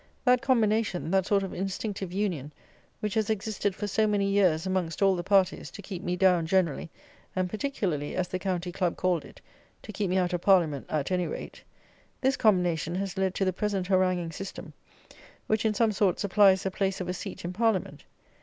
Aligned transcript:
That 0.25 0.41
combination, 0.41 1.11
that 1.11 1.27
sort 1.27 1.43
of 1.43 1.53
instinctive 1.53 2.11
union, 2.11 2.51
which 3.01 3.13
has 3.13 3.29
existed 3.29 3.75
for 3.75 3.85
so 3.85 4.07
many 4.07 4.31
years, 4.31 4.65
amongst 4.65 5.03
all 5.03 5.15
the 5.15 5.21
parties, 5.21 5.69
to 5.69 5.81
keep 5.83 6.01
me 6.01 6.15
down 6.15 6.47
generally, 6.47 6.89
and 7.35 7.47
particularly, 7.47 8.15
as 8.15 8.27
the 8.27 8.39
County 8.39 8.71
Club 8.71 8.97
called 8.97 9.23
it, 9.23 9.41
to 9.83 9.91
keep 9.93 10.09
me 10.09 10.17
out 10.17 10.33
of 10.33 10.41
Parliament 10.41 10.87
"at 10.89 11.11
any 11.11 11.27
rate," 11.27 11.61
this 12.19 12.35
combination 12.35 12.95
has 12.95 13.15
led 13.15 13.35
to 13.35 13.45
the 13.45 13.53
present 13.53 13.85
haranguing 13.85 14.31
system, 14.31 14.73
which, 15.45 15.65
in 15.65 15.75
some 15.75 15.91
sort, 15.91 16.19
supplies 16.19 16.63
the 16.63 16.71
place 16.71 16.99
of 16.99 17.07
a 17.07 17.13
seat 17.13 17.45
in 17.45 17.53
Parliament. 17.53 18.03